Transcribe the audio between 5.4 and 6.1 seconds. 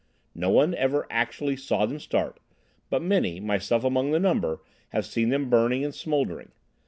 burning and